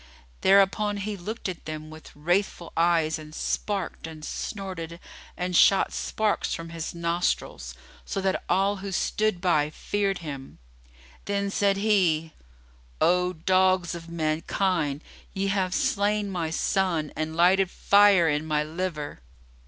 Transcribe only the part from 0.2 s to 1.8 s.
Thereupon he looked at